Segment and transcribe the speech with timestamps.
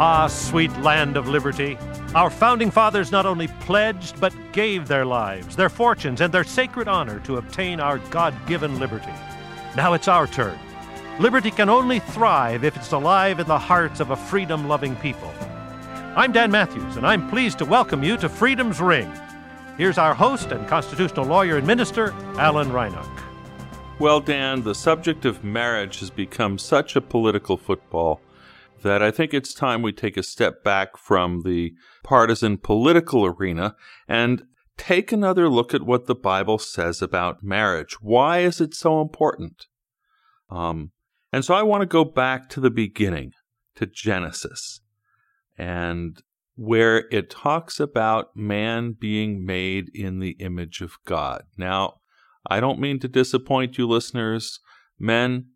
[0.00, 1.76] Ah, sweet land of liberty.
[2.14, 6.86] Our founding fathers not only pledged, but gave their lives, their fortunes, and their sacred
[6.86, 9.10] honor to obtain our God given liberty.
[9.76, 10.56] Now it's our turn.
[11.18, 15.34] Liberty can only thrive if it's alive in the hearts of a freedom loving people.
[16.14, 19.12] I'm Dan Matthews, and I'm pleased to welcome you to Freedom's Ring.
[19.78, 23.20] Here's our host and constitutional lawyer and minister, Alan Reinach.
[23.98, 28.20] Well, Dan, the subject of marriage has become such a political football
[28.82, 33.76] that I think it's time we take a step back from the partisan political arena
[34.06, 34.44] and
[34.76, 38.00] take another look at what the Bible says about marriage.
[38.00, 39.66] Why is it so important?
[40.50, 40.92] Um,
[41.32, 43.32] and so I want to go back to the beginning,
[43.74, 44.80] to Genesis,
[45.58, 46.22] and
[46.54, 51.42] where it talks about man being made in the image of God.
[51.56, 52.00] Now,
[52.48, 54.60] I don't mean to disappoint you listeners.
[54.98, 55.46] Men,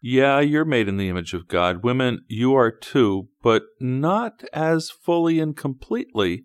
[0.00, 1.82] yeah, you're made in the image of God.
[1.82, 6.44] Women, you are too, but not as fully and completely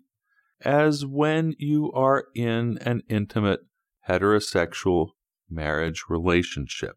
[0.60, 3.60] as when you are in an intimate
[4.08, 5.10] heterosexual
[5.48, 6.96] marriage relationship.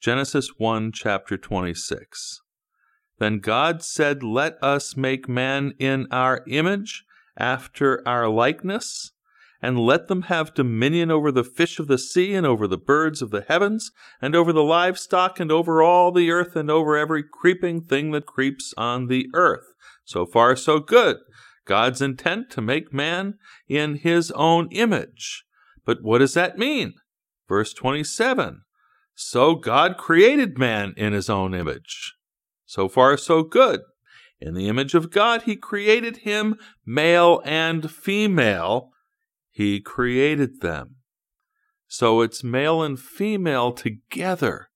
[0.00, 2.40] Genesis 1, chapter 26.
[3.18, 7.04] Then God said, Let us make man in our image,
[7.36, 9.12] after our likeness
[9.62, 13.22] and let them have dominion over the fish of the sea, and over the birds
[13.22, 17.22] of the heavens, and over the livestock, and over all the earth, and over every
[17.22, 19.72] creeping thing that creeps on the earth.
[20.04, 21.18] So far, so good.
[21.64, 23.38] God's intent to make man
[23.68, 25.44] in his own image.
[25.84, 26.94] But what does that mean?
[27.48, 28.62] Verse 27
[29.14, 32.14] So God created man in his own image.
[32.66, 33.80] So far, so good.
[34.40, 38.90] In the image of God, he created him, male and female
[39.52, 40.96] he created them.
[41.86, 44.70] So it's male and female together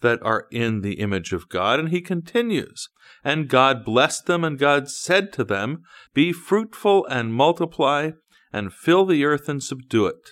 [0.00, 1.80] that are in the image of God.
[1.80, 2.90] And he continues,
[3.24, 8.12] And God blessed them, and God said to them, Be fruitful and multiply,
[8.52, 10.30] and fill the earth and subdue it,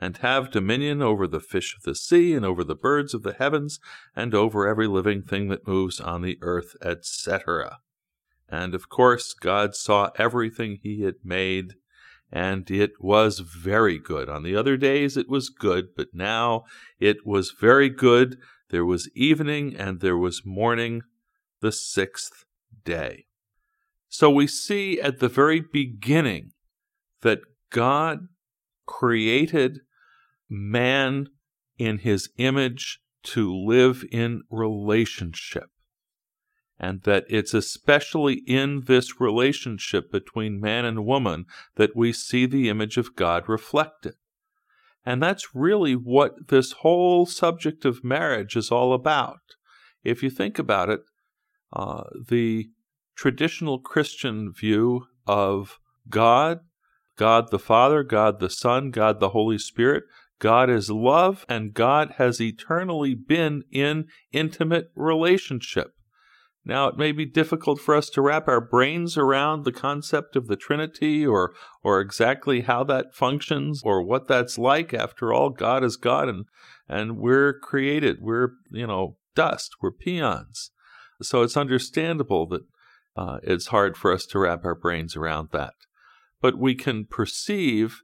[0.00, 3.34] and have dominion over the fish of the sea, and over the birds of the
[3.34, 3.78] heavens,
[4.16, 7.78] and over every living thing that moves on the earth, etc.
[8.48, 11.74] And of course, God saw everything he had made,
[12.32, 14.28] and it was very good.
[14.28, 16.64] On the other days it was good, but now
[16.98, 18.38] it was very good.
[18.70, 21.02] There was evening and there was morning,
[21.60, 22.44] the sixth
[22.84, 23.26] day.
[24.08, 26.52] So we see at the very beginning
[27.22, 27.40] that
[27.70, 28.28] God
[28.86, 29.80] created
[30.48, 31.28] man
[31.78, 35.70] in his image to live in relationship
[36.80, 41.44] and that it's especially in this relationship between man and woman
[41.76, 44.14] that we see the image of God reflected.
[45.04, 49.40] And that's really what this whole subject of marriage is all about.
[50.02, 51.00] If you think about it,
[51.72, 52.70] uh, the
[53.14, 56.60] traditional Christian view of God,
[57.16, 60.04] God the Father, God the Son, God the Holy Spirit,
[60.38, 65.92] God is love, and God has eternally been in intimate relationship.
[66.64, 70.46] Now, it may be difficult for us to wrap our brains around the concept of
[70.46, 74.92] the Trinity or, or exactly how that functions or what that's like.
[74.92, 76.44] After all, God is God and,
[76.86, 78.18] and we're created.
[78.20, 79.76] We're, you know, dust.
[79.80, 80.70] We're peons.
[81.22, 82.62] So it's understandable that
[83.16, 85.74] uh, it's hard for us to wrap our brains around that.
[86.42, 88.02] But we can perceive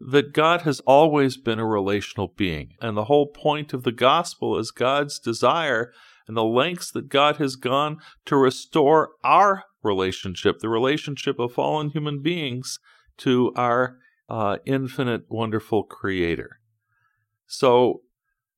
[0.00, 2.74] that God has always been a relational being.
[2.80, 5.92] And the whole point of the gospel is God's desire
[6.28, 11.90] and the lengths that God has gone to restore our relationship, the relationship of fallen
[11.90, 12.78] human beings,
[13.16, 13.96] to our
[14.28, 16.60] uh, infinite, wonderful Creator.
[17.46, 18.02] So,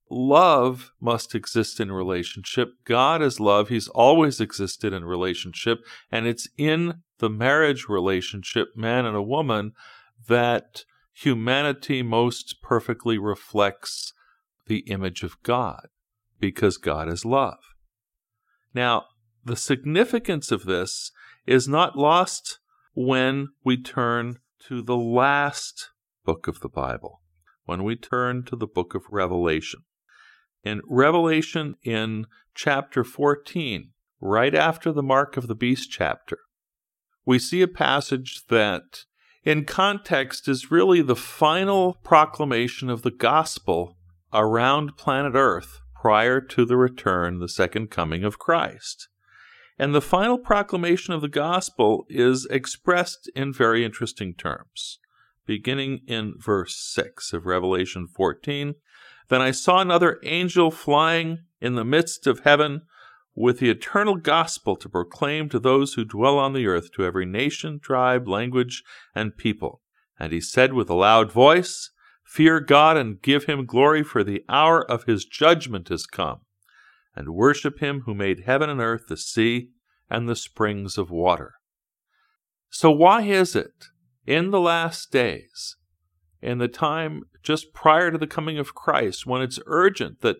[0.09, 2.69] love must exist in relationship.
[2.83, 3.69] God is love.
[3.69, 5.79] He's always existed in relationship.
[6.11, 9.71] And it's in the marriage relationship, man and a woman,
[10.27, 10.83] that
[11.13, 14.13] humanity most perfectly reflects
[14.67, 15.87] the image of God
[16.41, 17.59] because God is love.
[18.73, 19.05] Now,
[19.45, 21.11] the significance of this
[21.45, 22.59] is not lost
[22.93, 25.91] when we turn to the last
[26.25, 27.21] book of the Bible,
[27.65, 29.81] when we turn to the book of Revelation.
[30.63, 36.37] In Revelation, in chapter 14, right after the Mark of the Beast chapter,
[37.25, 39.05] we see a passage that,
[39.43, 43.97] in context, is really the final proclamation of the gospel
[44.33, 49.07] around planet Earth prior to the return, the second coming of Christ.
[49.77, 54.97] And the final proclamation of the gospel is expressed in very interesting terms.
[55.45, 58.73] Beginning in verse 6 of Revelation 14,
[59.29, 62.81] Then I saw another angel flying in the midst of heaven
[63.35, 67.27] with the eternal gospel to proclaim to those who dwell on the earth, to every
[67.27, 68.81] nation, tribe, language,
[69.13, 69.81] and people.
[70.19, 71.90] And he said with a loud voice,
[72.31, 76.39] Fear God and give him glory, for the hour of his judgment is come.
[77.13, 79.71] And worship him who made heaven and earth, the sea,
[80.09, 81.55] and the springs of water.
[82.69, 83.87] So, why is it
[84.25, 85.75] in the last days,
[86.41, 90.37] in the time just prior to the coming of Christ, when it's urgent that,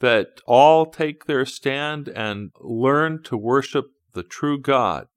[0.00, 5.08] that all take their stand and learn to worship the true God,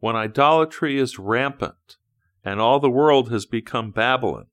[0.00, 1.96] when idolatry is rampant
[2.44, 4.46] and all the world has become Babylon,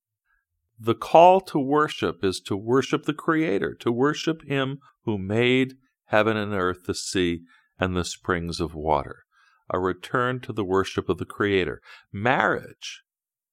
[0.80, 6.38] the call to worship is to worship the Creator, to worship Him who made heaven
[6.38, 7.42] and earth, the sea,
[7.78, 9.24] and the springs of water.
[9.70, 11.82] A return to the worship of the Creator.
[12.12, 13.04] Marriage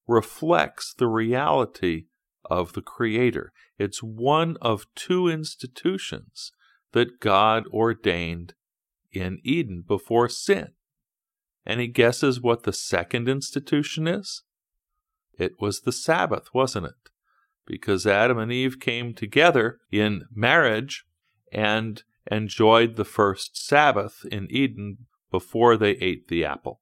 [0.07, 2.05] reflects the reality
[2.45, 3.53] of the Creator.
[3.77, 6.53] It's one of two institutions
[6.93, 8.55] that God ordained
[9.13, 10.69] in Eden before sin.
[11.67, 14.43] Any guesses what the second institution is?
[15.39, 17.11] It was the Sabbath, wasn't it?
[17.67, 21.05] Because Adam and Eve came together in marriage
[21.53, 24.99] and enjoyed the first Sabbath in Eden
[25.31, 26.81] before they ate the apple.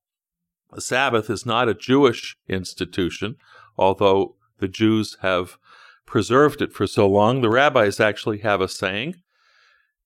[0.72, 3.36] The Sabbath is not a Jewish institution,
[3.76, 5.56] although the Jews have
[6.06, 7.40] preserved it for so long.
[7.40, 9.16] The rabbis actually have a saying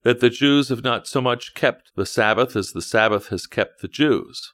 [0.03, 3.81] that the Jews have not so much kept the Sabbath as the Sabbath has kept
[3.81, 4.53] the Jews.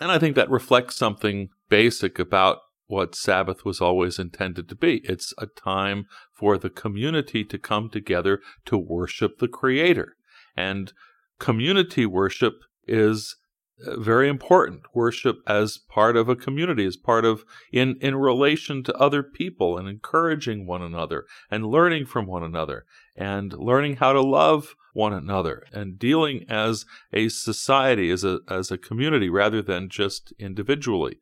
[0.00, 5.00] And I think that reflects something basic about what Sabbath was always intended to be.
[5.04, 10.16] It's a time for the community to come together to worship the Creator.
[10.56, 10.92] And
[11.38, 12.54] community worship
[12.86, 13.36] is
[13.84, 14.82] uh, very important.
[14.94, 19.76] Worship as part of a community, as part of in, in relation to other people
[19.76, 25.12] and encouraging one another and learning from one another and learning how to love one
[25.12, 31.18] another and dealing as a society, as a, as a community rather than just individually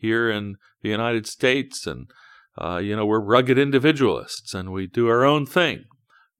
[0.00, 2.10] here in the United States, and
[2.58, 5.84] uh, you know we're rugged individualists and we do our own thing.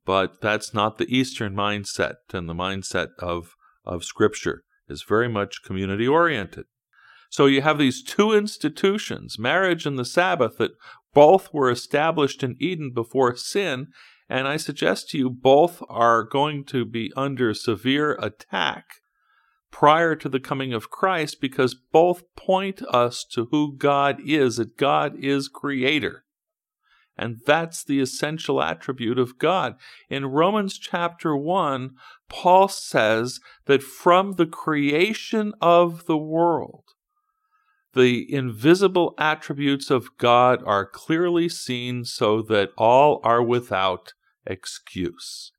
[0.05, 3.55] But that's not the Eastern mindset, and the mindset of
[3.85, 6.65] of Scripture is very much community oriented.
[7.31, 10.73] So you have these two institutions, marriage and the Sabbath, that
[11.15, 13.89] both were established in Eden before sin,
[14.29, 18.87] and I suggest to you both are going to be under severe attack
[19.71, 24.77] prior to the coming of Christ because both point us to who God is, that
[24.77, 26.25] God is creator.
[27.17, 29.75] And that's the essential attribute of God.
[30.09, 31.91] In Romans chapter 1,
[32.29, 36.85] Paul says that from the creation of the world,
[37.93, 44.15] the invisible attributes of God are clearly seen so that all are without
[44.47, 45.53] excuse.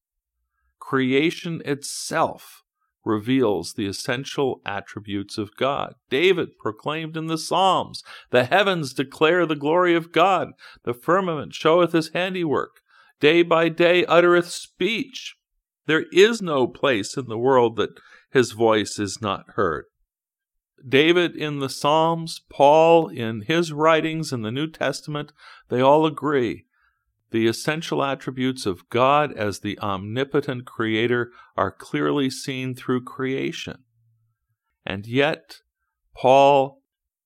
[0.79, 2.60] Creation itself
[3.03, 5.95] reveals the essential attributes of God.
[6.09, 10.49] David proclaimed in the Psalms, The heavens declare the glory of God,
[10.83, 12.81] the firmament showeth his handiwork,
[13.19, 15.35] day by day uttereth speech.
[15.87, 17.99] There is no place in the world that
[18.31, 19.85] his voice is not heard.
[20.87, 25.31] David in the Psalms, Paul in his writings in the New Testament,
[25.69, 26.65] they all agree
[27.31, 33.83] the essential attributes of God as the omnipotent creator are clearly seen through creation.
[34.85, 35.57] And yet,
[36.15, 36.81] Paul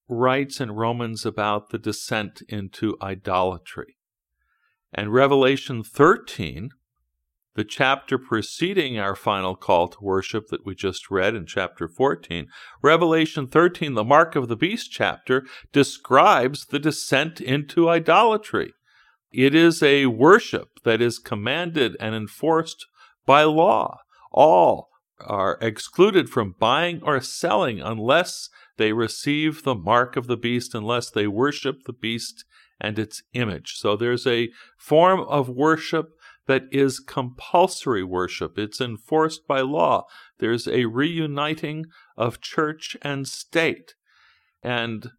[0.08, 3.98] writes in Romans about the descent into idolatry.
[4.94, 6.70] And Revelation 13,
[7.56, 12.48] the chapter preceding our final call to worship that we just read in chapter 14,
[12.84, 18.74] Revelation 13, the Mark of the Beast chapter, describes the descent into idolatry.
[19.36, 22.86] It is a worship that is commanded and enforced
[23.26, 24.00] by law.
[24.32, 24.88] All
[25.20, 31.10] are excluded from buying or selling unless they receive the mark of the beast, unless
[31.10, 32.46] they worship the beast
[32.80, 33.74] and its image.
[33.76, 36.12] So there's a form of worship
[36.48, 38.58] that is compulsory worship.
[38.58, 40.06] It's enforced by law.
[40.40, 43.96] There's a reuniting of church and state.
[44.64, 45.10] And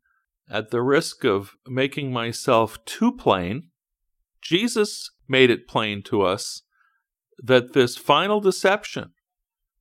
[0.49, 3.69] at the risk of making myself too plain,
[4.47, 6.63] Jesus made it plain to us
[7.43, 9.11] that this final deception,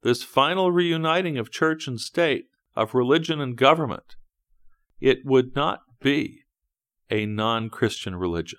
[0.01, 2.45] this final reuniting of church and state,
[2.75, 4.15] of religion and government,
[4.99, 6.45] it would not be
[7.11, 8.57] a non Christian religion.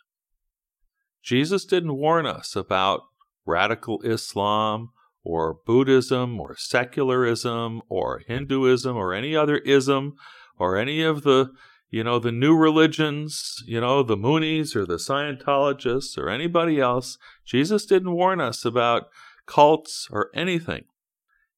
[1.25, 3.01] Jesus didn't warn us about
[3.45, 4.91] radical Islam
[5.25, 10.15] or Buddhism or secularism or Hinduism or any other ism
[10.57, 11.51] or any of the
[11.89, 17.17] you know, the new religions, you know, the Moonies or the Scientologists or anybody else.
[17.45, 19.09] Jesus didn't warn us about
[19.47, 20.85] cults or anything.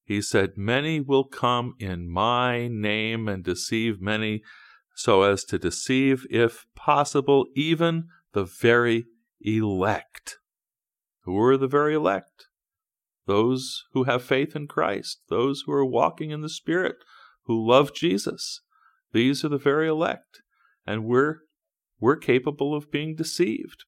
[0.05, 4.43] He said, Many will come in my name and deceive many,
[4.95, 9.07] so as to deceive, if possible, even the very
[9.41, 10.39] elect.
[11.25, 12.47] Who are the very elect?
[13.27, 16.97] Those who have faith in Christ, those who are walking in the Spirit,
[17.45, 18.63] who love Jesus.
[19.13, 20.43] These are the very elect.
[20.87, 21.41] And we're
[22.01, 23.85] we're capable of being deceived,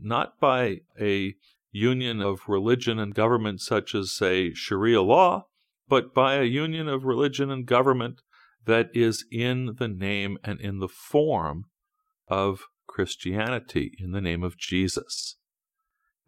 [0.00, 1.34] not by a
[1.70, 5.46] union of religion and government such as, say, Sharia law,
[5.88, 8.22] but by a union of religion and government
[8.64, 11.66] that is in the name and in the form
[12.28, 15.36] of Christianity, in the name of Jesus.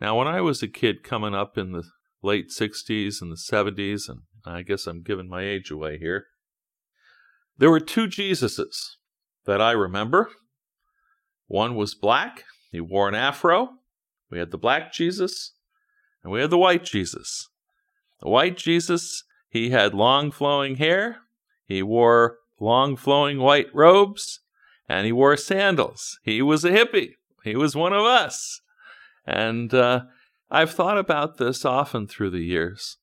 [0.01, 1.85] Now, when I was a kid coming up in the
[2.23, 6.27] late 60s and the 70s, and I guess I'm giving my age away here,
[7.59, 8.97] there were two Jesuses
[9.45, 10.31] that I remember.
[11.47, 13.71] One was black, he wore an afro.
[14.31, 15.53] We had the black Jesus,
[16.23, 17.49] and we had the white Jesus.
[18.21, 21.19] The white Jesus, he had long flowing hair,
[21.67, 24.41] he wore long flowing white robes,
[24.89, 26.19] and he wore sandals.
[26.23, 27.13] He was a hippie.
[27.45, 28.61] He was one of us.
[29.27, 30.03] And uh,
[30.51, 32.99] I've thought about this often through the years.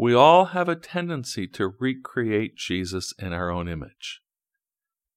[0.00, 4.22] We all have a tendency to recreate Jesus in our own image.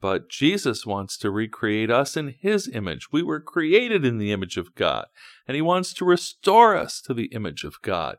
[0.02, 3.10] But Jesus wants to recreate us in His image.
[3.10, 5.06] We were created in the image of God,
[5.48, 8.18] and He wants to restore us to the image of God.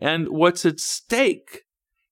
[0.00, 1.64] And what's at stake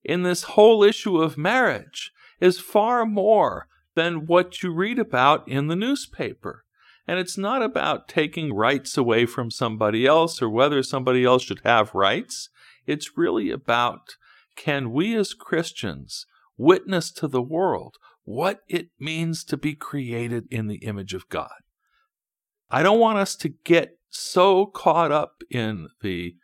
[0.05, 5.69] in this whole issue of marriage is far more than what you read about in
[5.69, 6.67] the newspaper.
[7.09, 11.63] And it's not about taking rights away from somebody else or whether somebody else should
[11.65, 12.51] have rights.
[12.87, 14.17] It's really about
[14.57, 16.27] can we as Christians
[16.57, 21.63] witness to the world what it means to be created in the image of God.
[22.71, 26.35] I don't want us to get so caught up in the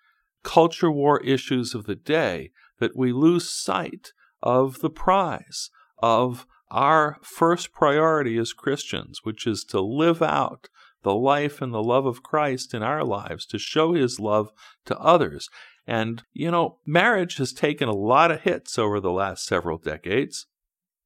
[0.44, 7.18] culture war issues of the day that we lose sight of the prize, of our
[7.22, 10.68] first priority as Christians, which is to live out
[11.02, 14.50] the life and the love of Christ in our lives, to show his love
[14.86, 15.48] to others.
[15.86, 20.46] And, you know, marriage has taken a lot of hits over the last several decades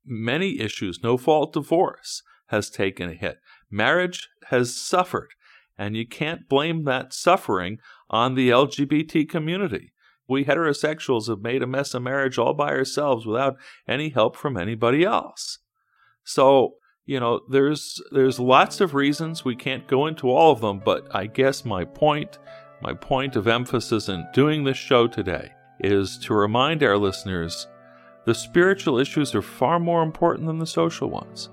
[0.06, 3.38] many issues, no fault divorce has taken a hit.
[3.71, 5.30] Marriage has suffered,
[5.76, 7.78] and you can't blame that suffering
[8.09, 9.92] on the LGBT community.
[10.28, 13.56] We heterosexuals have made a mess of marriage all by ourselves without
[13.87, 15.59] any help from anybody else.
[16.25, 20.80] So, you know, there's there's lots of reasons we can't go into all of them,
[20.85, 22.38] but I guess my point,
[22.87, 25.50] my point of emphasis in doing this show today
[25.81, 27.66] is to remind our listeners
[28.26, 31.50] the spiritual issues are far more important than the social ones.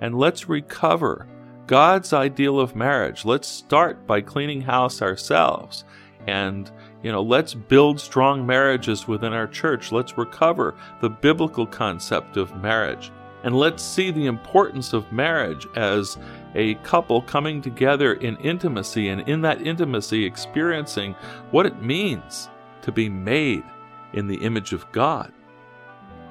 [0.00, 1.28] And let's recover
[1.68, 3.24] God's ideal of marriage.
[3.24, 5.84] Let's start by cleaning house ourselves.
[6.26, 6.68] And,
[7.04, 9.92] you know, let's build strong marriages within our church.
[9.92, 13.12] Let's recover the biblical concept of marriage.
[13.44, 16.18] And let's see the importance of marriage as
[16.54, 21.14] a couple coming together in intimacy and in that intimacy experiencing
[21.50, 22.48] what it means
[22.82, 23.64] to be made
[24.12, 25.32] in the image of God.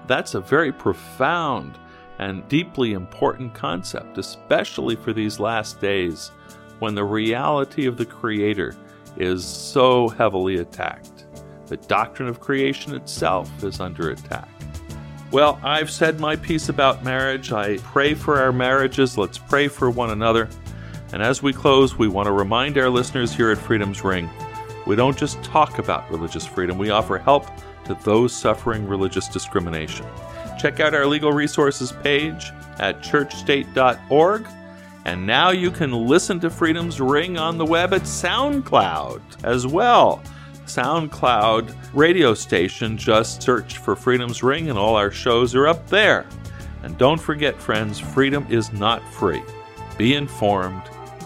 [0.08, 1.78] That's a very profound
[2.20, 6.32] and deeply important concept, especially for these last days
[6.80, 8.76] when the reality of the Creator
[9.18, 11.26] is so heavily attacked.
[11.66, 14.51] The doctrine of creation itself is under attack.
[15.32, 17.52] Well, I've said my piece about marriage.
[17.52, 19.18] I pray for our marriages.
[19.18, 20.50] Let's pray for one another.
[21.14, 24.30] And as we close, we want to remind our listeners here at Freedom's Ring
[24.86, 27.48] we don't just talk about religious freedom, we offer help
[27.86, 30.06] to those suffering religious discrimination.
[30.60, 34.48] Check out our legal resources page at churchstate.org.
[35.06, 40.22] And now you can listen to Freedom's Ring on the web at SoundCloud as well.
[40.66, 46.26] SoundCloud radio station, just search for Freedom's Ring and all our shows are up there.
[46.84, 49.44] And don't forget, friends, freedom is not free.
[49.98, 50.84] Be informed,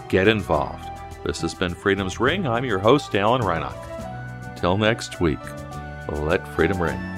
[0.08, 0.88] get involved.
[1.24, 2.46] This has been Freedom's Ring.
[2.46, 3.74] I'm your host, Alan Reinach.
[4.50, 5.38] Until next week
[6.12, 7.15] let freedom ring.